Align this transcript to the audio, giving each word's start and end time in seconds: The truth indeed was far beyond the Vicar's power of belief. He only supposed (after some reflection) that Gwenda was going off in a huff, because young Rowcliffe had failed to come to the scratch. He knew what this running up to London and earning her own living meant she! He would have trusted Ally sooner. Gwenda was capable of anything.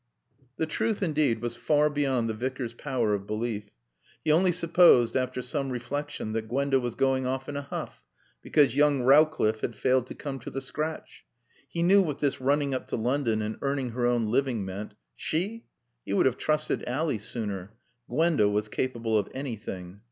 The 0.57 0.65
truth 0.65 1.03
indeed 1.03 1.43
was 1.43 1.55
far 1.55 1.87
beyond 1.87 2.27
the 2.27 2.33
Vicar's 2.33 2.73
power 2.73 3.13
of 3.13 3.27
belief. 3.27 3.69
He 4.25 4.31
only 4.31 4.51
supposed 4.51 5.15
(after 5.15 5.43
some 5.43 5.69
reflection) 5.69 6.33
that 6.33 6.47
Gwenda 6.49 6.79
was 6.79 6.95
going 6.95 7.27
off 7.27 7.47
in 7.47 7.55
a 7.55 7.61
huff, 7.61 8.03
because 8.41 8.75
young 8.75 9.03
Rowcliffe 9.03 9.59
had 9.61 9.75
failed 9.75 10.07
to 10.07 10.15
come 10.15 10.39
to 10.39 10.49
the 10.49 10.59
scratch. 10.59 11.23
He 11.69 11.83
knew 11.83 12.01
what 12.01 12.17
this 12.17 12.41
running 12.41 12.73
up 12.73 12.87
to 12.87 12.95
London 12.95 13.43
and 13.43 13.59
earning 13.61 13.91
her 13.91 14.07
own 14.07 14.31
living 14.31 14.65
meant 14.65 14.95
she! 15.15 15.65
He 16.03 16.13
would 16.13 16.25
have 16.25 16.37
trusted 16.39 16.83
Ally 16.87 17.17
sooner. 17.17 17.73
Gwenda 18.09 18.49
was 18.49 18.69
capable 18.69 19.19
of 19.19 19.29
anything. 19.35 19.99